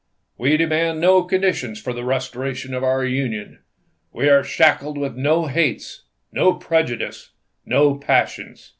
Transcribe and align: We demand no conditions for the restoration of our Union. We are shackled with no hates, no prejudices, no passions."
We 0.35 0.57
demand 0.57 0.99
no 0.99 1.21
conditions 1.21 1.79
for 1.79 1.93
the 1.93 2.03
restoration 2.03 2.73
of 2.73 2.83
our 2.83 3.05
Union. 3.05 3.59
We 4.11 4.29
are 4.29 4.43
shackled 4.43 4.97
with 4.97 5.15
no 5.15 5.45
hates, 5.45 6.05
no 6.31 6.53
prejudices, 6.55 7.29
no 7.67 7.93
passions." 7.99 8.69